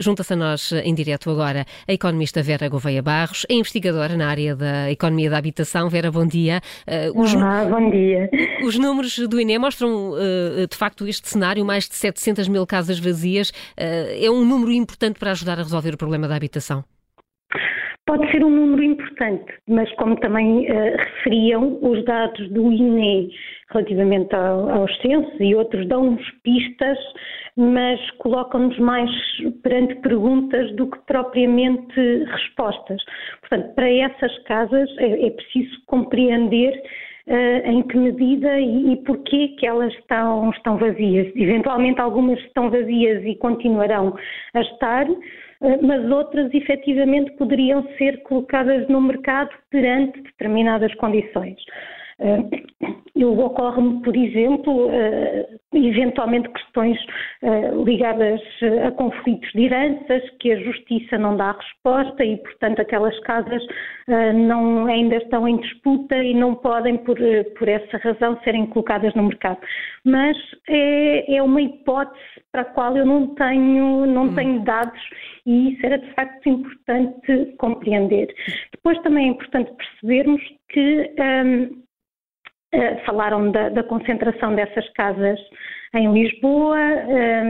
Junta-se 0.00 0.32
a 0.32 0.36
nós 0.36 0.72
em 0.72 0.94
direto 0.94 1.30
agora 1.30 1.64
a 1.86 1.92
economista 1.92 2.42
Vera 2.42 2.68
Gouveia 2.68 3.02
Barros, 3.02 3.46
é 3.48 3.54
investigadora 3.54 4.16
na 4.16 4.28
área 4.28 4.56
da 4.56 4.90
economia 4.90 5.30
da 5.30 5.38
habitação. 5.38 5.88
Vera, 5.88 6.10
bom 6.10 6.26
dia. 6.26 6.60
Os, 7.14 7.34
Olá, 7.34 7.64
bom 7.64 7.90
dia. 7.90 8.30
Os 8.64 8.78
números 8.78 9.18
do 9.18 9.40
INE 9.40 9.58
mostram, 9.58 10.12
de 10.68 10.76
facto, 10.76 11.06
este 11.06 11.28
cenário, 11.28 11.64
mais 11.64 11.88
de 11.88 11.94
700 11.94 12.48
mil 12.48 12.66
casas 12.66 12.98
vazias. 12.98 13.52
É 13.76 14.30
um 14.30 14.44
número 14.44 14.72
importante 14.72 15.18
para 15.18 15.30
ajudar 15.32 15.58
a 15.58 15.62
resolver 15.62 15.94
o 15.94 15.98
problema 15.98 16.28
da 16.28 16.36
habitação? 16.36 16.84
Pode 18.06 18.30
ser 18.30 18.44
um 18.44 18.50
número 18.50 18.82
importante, 18.82 19.50
mas 19.66 19.90
como 19.94 20.14
também 20.16 20.70
uh, 20.70 20.96
referiam, 20.96 21.78
os 21.80 22.04
dados 22.04 22.50
do 22.50 22.70
INE 22.70 23.30
relativamente 23.70 24.34
ao, 24.34 24.68
aos 24.68 24.94
censos 25.00 25.40
e 25.40 25.54
outros 25.54 25.88
dão-nos 25.88 26.22
pistas, 26.42 26.98
mas 27.56 27.98
colocam-nos 28.18 28.78
mais 28.78 29.10
perante 29.62 29.94
perguntas 29.96 30.74
do 30.76 30.90
que 30.90 30.98
propriamente 31.06 32.24
respostas. 32.26 33.02
Portanto, 33.40 33.74
para 33.74 33.90
essas 33.90 34.38
casas 34.40 34.90
é, 34.98 35.26
é 35.26 35.30
preciso 35.30 35.76
compreender 35.86 36.80
Uh, 37.26 37.66
em 37.66 37.82
que 37.84 37.96
medida 37.96 38.60
e, 38.60 38.92
e 38.92 38.96
porquê 38.98 39.56
que 39.58 39.66
elas 39.66 39.90
estão, 39.94 40.50
estão 40.50 40.76
vazias. 40.76 41.32
Eventualmente 41.34 41.98
algumas 41.98 42.38
estão 42.40 42.68
vazias 42.68 43.24
e 43.24 43.34
continuarão 43.36 44.14
a 44.52 44.60
estar, 44.60 45.06
mas 45.82 46.10
outras 46.10 46.52
efetivamente 46.52 47.32
poderiam 47.32 47.86
ser 47.96 48.22
colocadas 48.22 48.86
no 48.88 49.00
mercado 49.00 49.50
perante 49.70 50.20
determinadas 50.22 50.94
condições. 50.94 51.56
Uh, 52.20 52.74
ocorre-me, 53.44 54.02
por 54.02 54.16
exemplo, 54.16 54.86
uh, 54.86 55.60
eventualmente 55.72 56.48
questões 56.50 56.98
uh, 57.42 57.84
ligadas 57.84 58.40
a 58.86 58.90
conflitos 58.92 59.50
de 59.52 59.64
heranças 59.64 60.22
que 60.40 60.52
a 60.52 60.60
justiça 60.60 61.16
não 61.18 61.36
dá 61.36 61.52
resposta 61.52 62.24
e, 62.24 62.36
portanto, 62.38 62.80
aquelas 62.80 63.18
casas 63.20 63.62
não, 64.34 64.86
ainda 64.86 65.16
estão 65.16 65.48
em 65.48 65.56
disputa 65.56 66.16
e 66.16 66.34
não 66.34 66.54
podem, 66.54 66.98
por, 66.98 67.16
por 67.56 67.68
essa 67.68 67.96
razão, 67.98 68.38
serem 68.44 68.66
colocadas 68.66 69.14
no 69.14 69.22
mercado. 69.24 69.58
Mas 70.04 70.36
é, 70.68 71.36
é 71.36 71.42
uma 71.42 71.62
hipótese 71.62 72.20
para 72.52 72.62
a 72.62 72.66
qual 72.66 72.96
eu 72.96 73.06
não 73.06 73.34
tenho, 73.34 74.06
não 74.06 74.24
hum. 74.24 74.34
tenho 74.34 74.60
dados 74.60 75.00
e 75.46 75.72
isso 75.72 75.86
era 75.86 75.98
de 75.98 76.12
facto 76.14 76.48
importante 76.48 77.54
compreender. 77.58 78.28
Depois 78.72 78.98
também 79.02 79.26
é 79.26 79.30
importante 79.30 79.72
percebermos 79.72 80.42
que 80.68 81.12
um, 81.18 81.62
eh, 81.62 81.68
falaram 83.06 83.50
da, 83.50 83.68
da, 83.68 83.82
concentração 83.82 84.54
dessas 84.54 84.88
casas 84.90 85.38
em 85.94 86.12
Lisboa, 86.12 86.78
eh, 86.78 87.44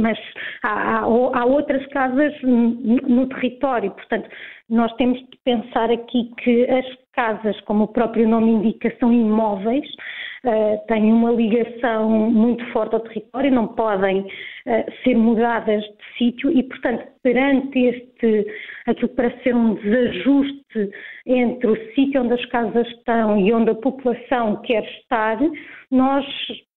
mas 0.00 0.18
há, 0.62 1.00
há, 1.00 1.44
outras 1.44 1.86
casas 1.88 2.32
no 2.42 3.28
território. 3.28 3.90
Portanto, 3.90 4.28
nós 4.70 4.92
temos 4.94 5.18
de 5.18 5.38
pensar 5.44 5.90
aqui 5.90 6.30
que 6.42 6.70
as 6.70 6.86
casas, 7.12 7.60
como 7.62 7.84
o 7.84 7.88
próprio 7.88 8.28
nome 8.28 8.50
indica, 8.50 8.94
são 8.98 9.12
imóveis, 9.12 9.86
uh, 10.44 10.86
têm 10.86 11.12
uma 11.12 11.32
ligação 11.32 12.08
muito 12.08 12.64
forte 12.72 12.94
ao 12.94 13.00
território, 13.00 13.50
não 13.50 13.68
podem 13.68 14.20
uh, 14.20 14.92
ser 15.02 15.16
mudadas 15.16 15.82
de 15.82 16.18
sítio 16.18 16.50
e, 16.50 16.62
portanto, 16.62 17.06
perante 17.22 17.78
este, 17.78 18.46
aquilo 18.86 19.08
que 19.08 19.16
parece 19.16 19.42
ser 19.42 19.54
um 19.54 19.74
desajuste 19.74 20.90
entre 21.26 21.70
o 21.70 21.94
sítio 21.94 22.22
onde 22.22 22.34
as 22.34 22.44
casas 22.46 22.86
estão 22.88 23.38
e 23.38 23.52
onde 23.52 23.70
a 23.70 23.74
população 23.74 24.60
quer 24.62 24.84
estar, 24.84 25.38
nós 25.90 26.24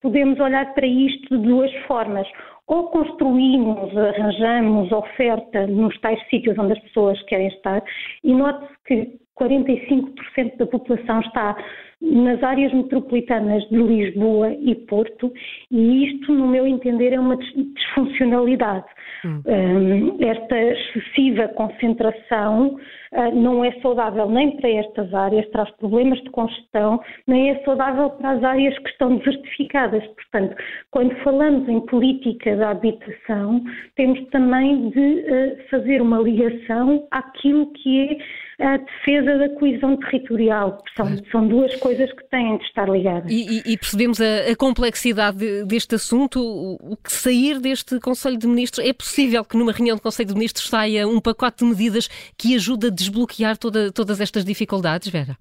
podemos 0.01 0.39
olhar 0.39 0.73
para 0.73 0.87
isto 0.87 1.37
de 1.37 1.47
duas 1.47 1.73
formas. 1.87 2.27
Ou 2.67 2.89
construímos, 2.89 3.95
arranjamos 3.95 4.91
oferta 4.91 5.67
nos 5.67 5.97
tais 6.01 6.19
sítios 6.29 6.57
onde 6.57 6.73
as 6.73 6.79
pessoas 6.79 7.21
querem 7.23 7.47
estar, 7.47 7.81
e 8.23 8.33
note-se 8.33 8.73
que 8.85 9.27
45% 9.39 10.57
da 10.57 10.65
população 10.65 11.19
está 11.21 11.55
nas 12.01 12.41
áreas 12.43 12.73
metropolitanas 12.73 13.67
de 13.69 13.77
Lisboa 13.77 14.51
e 14.51 14.75
Porto, 14.75 15.31
e 15.71 16.05
isto, 16.05 16.33
no 16.33 16.47
meu 16.47 16.67
entender, 16.67 17.13
é 17.13 17.19
uma 17.19 17.37
disfuncionalidade. 17.37 18.85
Hum. 19.25 19.41
Um, 19.45 20.23
esta 20.23 20.55
excessiva 20.61 21.47
concentração 21.49 22.75
uh, 22.75 23.35
não 23.35 23.65
é 23.65 23.71
saudável 23.81 24.29
nem 24.29 24.57
para 24.57 24.69
estas 24.69 25.11
áreas, 25.13 25.49
traz 25.49 25.69
problemas 25.77 26.21
de 26.21 26.29
congestão, 26.29 27.01
nem 27.25 27.49
é 27.49 27.63
saudável 27.63 28.11
para 28.11 28.31
as 28.31 28.43
áreas 28.43 28.77
que 28.79 28.89
estão 28.89 29.17
desertificadas. 29.17 30.05
Portanto, 30.05 30.55
quando 30.91 31.15
falamos 31.23 31.67
em 31.67 31.81
política 31.87 32.55
da 32.55 32.71
habitação, 32.71 33.63
temos 33.95 34.23
também 34.29 34.89
de 34.91 34.99
uh, 34.99 35.69
fazer 35.69 36.01
uma 36.01 36.19
ligação 36.19 37.07
àquilo 37.11 37.71
que 37.73 38.11
é 38.11 38.46
a 38.59 38.77
defesa 38.77 39.37
da 39.37 39.49
coesão 39.49 39.97
territorial. 39.97 40.83
São, 40.95 41.05
são 41.31 41.47
duas 41.47 41.75
coisas 41.75 42.11
que 42.11 42.23
têm 42.29 42.57
de 42.57 42.63
estar 42.65 42.89
ligadas. 42.89 43.31
E, 43.31 43.59
e, 43.59 43.73
e 43.73 43.77
percebemos 43.77 44.19
a, 44.19 44.51
a 44.51 44.55
complexidade 44.55 45.63
deste 45.65 45.95
assunto, 45.95 46.39
o, 46.39 46.93
o, 46.93 46.97
que 46.97 47.11
sair 47.11 47.59
deste 47.59 47.99
Conselho 47.99 48.37
de 48.37 48.47
Ministros. 48.47 48.85
É 48.85 48.93
possível 48.93 49.45
que 49.45 49.57
numa 49.57 49.71
reunião 49.71 49.95
do 49.95 50.01
Conselho 50.01 50.29
de 50.29 50.35
Ministros 50.35 50.69
saia 50.69 51.07
um 51.07 51.21
pacote 51.21 51.63
de 51.63 51.65
medidas 51.65 52.07
que 52.37 52.55
ajude 52.55 52.87
a 52.87 52.89
desbloquear 52.89 53.57
toda, 53.57 53.91
todas 53.91 54.19
estas 54.19 54.43
dificuldades, 54.43 55.09
Vera? 55.09 55.37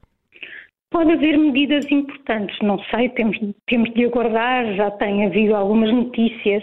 Pode 0.90 1.10
haver 1.12 1.36
medidas 1.36 1.84
importantes, 1.90 2.56
não 2.62 2.78
sei, 2.84 3.08
temos, 3.10 3.36
temos 3.66 3.92
de 3.92 4.04
aguardar, 4.04 4.72
já 4.76 4.90
tem 4.92 5.26
havido 5.26 5.54
algumas 5.56 5.92
notícias 5.92 6.62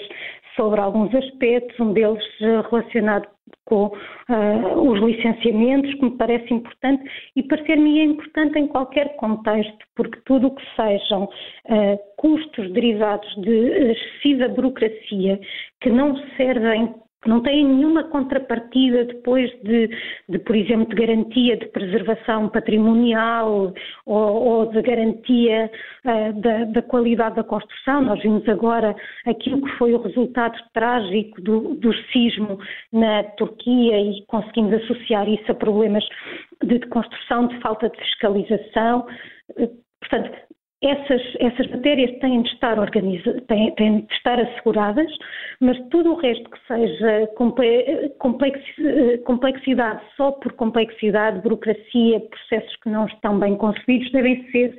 sobre 0.56 0.80
alguns 0.80 1.14
aspectos, 1.14 1.78
um 1.80 1.94
deles 1.94 2.24
relacionado 2.72 3.28
com 3.66 3.86
uh, 3.86 4.90
os 4.90 5.00
licenciamentos, 5.00 5.94
que 5.96 6.04
me 6.04 6.18
parece 6.18 6.54
importante 6.54 7.04
e 7.36 7.44
parecer-me 7.44 8.00
é 8.00 8.04
importante 8.04 8.60
em 8.60 8.68
qualquer 8.68 9.16
contexto, 9.16 9.86
porque 9.96 10.20
tudo 10.26 10.48
o 10.48 10.56
que 10.56 10.64
sejam 10.76 11.24
uh, 11.24 11.98
custos 12.18 12.72
derivados 12.74 13.34
de 13.42 13.92
excessiva 13.92 14.48
burocracia 14.50 15.40
que 15.82 15.90
não 15.90 16.16
servem 16.36 16.94
não 17.26 17.42
têm 17.42 17.66
nenhuma 17.66 18.04
contrapartida 18.06 19.06
depois 19.06 19.50
de, 19.64 19.90
de, 20.28 20.40
por 20.40 20.56
exemplo, 20.56 20.88
de 20.88 20.96
garantia 20.96 21.58
de 21.58 21.66
preservação 21.68 22.50
patrimonial 22.50 23.74
ou, 24.06 24.44
ou 24.44 24.66
de 24.68 24.82
garantia 24.82 25.72
uh, 26.06 26.42
da, 26.42 26.66
da, 26.66 26.82
qualidade 26.82 27.36
da 27.36 27.44
construção. 27.44 28.02
Nós 28.02 28.22
vimos 28.22 28.48
agora 28.48 28.96
aquilo 29.26 29.62
que 29.62 29.72
foi 29.78 29.94
o 29.94 30.02
resultado 30.02 30.58
trágico 30.74 31.42
do, 31.42 31.76
do 31.76 31.94
sismo 32.12 32.60
na 32.92 33.24
Turquia 33.38 34.00
e 34.00 34.26
conseguimos 34.28 34.74
associar 34.74 35.28
isso 35.30 35.52
a 35.52 35.56
problemas 35.56 36.04
de, 36.64 36.80
de 36.80 36.88
construção, 36.88 37.48
de 37.48 37.60
falta 37.60 37.90
de 37.90 37.98
fiscalização. 37.98 39.06
Portanto, 40.00 40.53
essas, 40.84 41.22
essas 41.40 41.68
matérias 41.68 42.12
têm 42.20 42.42
de, 42.42 42.50
estar 42.50 42.78
organiza, 42.78 43.42
têm, 43.48 43.74
têm 43.76 44.02
de 44.02 44.14
estar 44.14 44.40
asseguradas, 44.40 45.10
mas 45.62 45.80
tudo 45.90 46.12
o 46.12 46.16
resto 46.16 46.50
que 46.50 46.60
seja 46.68 47.28
complexidade 49.24 50.02
só 50.18 50.32
por 50.34 50.52
complexidade, 50.54 51.42
burocracia, 51.42 52.20
processos 52.20 52.76
que 52.78 52.90
não 52.90 53.06
estão 53.06 53.40
bem 53.40 53.56
concebidos, 53.56 54.12
devem 54.12 54.46
ser, 54.52 54.78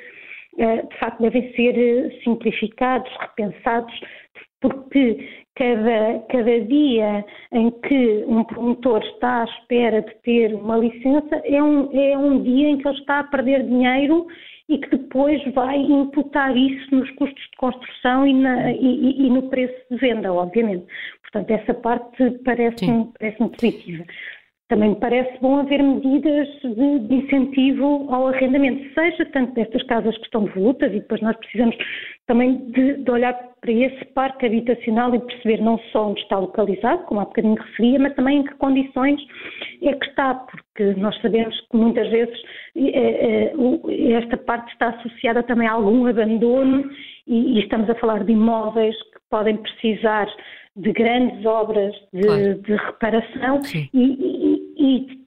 eh, 0.59 0.83
de 0.83 0.99
facto, 0.99 1.23
devem 1.23 1.53
ser 1.55 1.79
eh, 1.79 2.21
simplificados, 2.23 3.11
repensados, 3.21 3.95
porque 4.61 5.29
cada, 5.57 6.19
cada 6.31 6.61
dia 6.61 7.25
em 7.53 7.71
que 7.71 8.25
um 8.27 8.45
promotor 8.45 9.03
está 9.05 9.43
à 9.43 9.45
espera 9.45 10.03
de 10.03 10.15
ter 10.23 10.55
uma 10.55 10.77
licença 10.77 11.41
é 11.45 11.63
um, 11.63 11.91
é 11.93 12.19
um 12.19 12.43
dia 12.43 12.69
em 12.69 12.79
que 12.79 12.89
ele 12.89 12.99
está 12.99 13.21
a 13.21 13.25
perder 13.25 13.65
dinheiro 13.65 14.27
e 14.69 14.79
que 14.79 14.97
depois 14.97 15.43
vai 15.53 15.77
imputar 15.77 16.57
isso 16.57 16.95
nos 16.95 17.11
custos 17.13 17.43
de 17.51 17.57
construção 17.59 18.27
e, 18.27 18.33
na, 18.33 18.73
e, 18.73 19.27
e 19.27 19.31
no 19.31 19.49
preço 19.51 19.75
de 19.91 19.97
venda, 19.99 20.33
obviamente. 20.33 20.87
Portanto, 21.23 21.51
essa 21.51 21.75
parte 21.75 22.31
parece-me 22.45 23.13
parece 23.19 23.39
positiva. 23.39 24.05
Também 24.69 24.91
me 24.91 24.97
parece 24.97 25.39
bom 25.43 25.59
haver 25.59 25.83
medidas 25.83 26.49
de, 26.63 26.99
de, 27.01 27.15
incentivo 27.15 28.07
ao 28.11 28.29
arrendamento, 28.29 28.83
seja 28.95 29.27
tanto 29.27 29.53
destas 29.53 29.83
casas 29.83 30.17
que 30.17 30.25
estão 30.25 30.45
devolutas, 30.45 30.91
e 30.91 31.01
depois 31.01 31.21
nós 31.21 31.37
precisamos 31.37 31.77
também 32.27 32.57
de, 32.71 32.95
de, 32.95 33.11
olhar 33.11 33.35
para 33.61 33.73
esse 33.73 34.05
parque 34.15 34.47
habitacional 34.47 35.15
e 35.15 35.21
perceber 35.21 35.61
não 35.61 35.79
só 35.93 36.09
onde 36.09 36.23
está 36.23 36.39
localizado, 36.39 37.03
como 37.05 37.21
há 37.21 37.27
bocadinho 37.27 37.57
referia, 37.57 37.99
mas 37.99 38.15
também 38.15 38.39
em 38.39 38.45
que 38.45 38.55
condições 38.55 39.21
é 39.83 39.93
que 39.93 40.07
está, 40.07 40.35
porque 40.35 40.99
nós 40.99 41.15
sabemos 41.21 41.55
que 41.71 41.77
muitas 41.77 42.09
vezes 42.09 42.35
é, 42.75 43.53
é, 43.53 44.13
esta 44.13 44.39
parte 44.39 44.73
está 44.73 44.89
associada 44.89 45.43
também 45.43 45.69
a 45.69 45.73
algum 45.73 46.07
abandono 46.07 46.91
e, 47.27 47.59
e 47.59 47.61
estamos 47.61 47.89
a 47.91 47.95
falar 47.97 48.25
de 48.25 48.33
imóveis 48.33 48.97
que 48.97 49.21
podem 49.29 49.59
precisar 49.59 50.27
de 50.77 50.93
grandes 50.93 51.45
obras 51.47 51.95
de, 52.13 52.23
claro. 52.23 52.55
de 52.63 52.75
reparação 52.75 53.61
e, 53.93 54.35
e, 54.85 55.25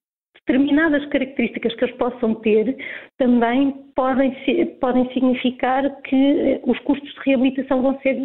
determinadas 0.47 1.05
características 1.07 1.75
que 1.75 1.85
eles 1.85 1.97
possam 1.97 2.35
ter 2.35 2.77
também 3.17 3.73
podem, 3.95 4.33
podem 4.79 5.11
significar 5.13 5.83
que 6.03 6.61
os 6.65 6.79
custos 6.79 7.13
de 7.15 7.19
reabilitação 7.25 7.81
vão 7.81 7.99
ser 7.99 8.15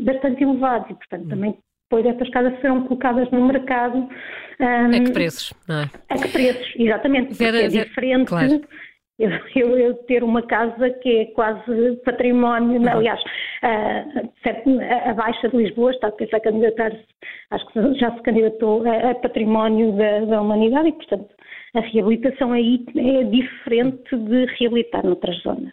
bastante 0.00 0.42
elevados 0.42 0.90
e, 0.90 0.94
portanto, 0.94 1.24
hum. 1.24 1.28
também 1.28 1.58
depois 1.90 2.06
essas 2.06 2.28
casas 2.30 2.58
serão 2.60 2.82
colocadas 2.84 3.30
no 3.30 3.46
mercado. 3.46 4.08
Um, 4.58 4.86
a 4.86 5.04
que 5.04 5.12
preços, 5.12 5.52
não 5.68 5.80
é? 5.80 5.90
A 6.08 6.14
que 6.14 6.28
preços, 6.28 6.74
exatamente. 6.76 7.34
Vera, 7.34 7.62
é 7.62 7.68
diferente. 7.68 8.28
Claro. 8.28 8.62
Eu, 9.18 9.30
eu, 9.54 9.78
eu, 9.78 9.94
ter 10.04 10.24
uma 10.24 10.42
casa 10.42 10.90
que 11.02 11.20
é 11.20 11.24
quase 11.26 11.96
património, 12.04 12.80
uhum. 12.80 12.88
aliás, 12.88 13.20
a, 13.62 15.10
a, 15.10 15.14
Baixa 15.14 15.48
de 15.50 15.56
Lisboa 15.56 15.90
está 15.92 16.08
a 16.08 16.12
pensar 16.12 16.40
candidatar-se, 16.40 17.04
acho 17.52 17.66
que 17.66 17.94
já 17.94 18.14
se 18.14 18.22
candidatou 18.22 18.84
a, 18.86 19.10
a 19.10 19.14
património 19.14 19.92
da, 19.92 20.20
da, 20.24 20.40
humanidade 20.40 20.88
e, 20.88 20.92
portanto, 20.92 21.28
a 21.74 21.80
reabilitação 21.80 22.52
aí 22.52 22.84
é 22.96 23.24
diferente 23.24 24.16
de 24.16 24.46
reabilitar 24.58 25.04
noutras 25.04 25.36
zonas. 25.42 25.72